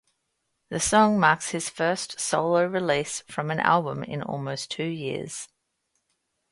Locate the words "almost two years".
4.23-5.47